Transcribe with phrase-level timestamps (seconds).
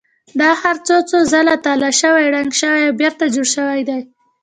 [0.39, 4.01] دا ښار څو څو ځله تالا شوی، ړنګ شوی او بېرته جوړ شوی دی.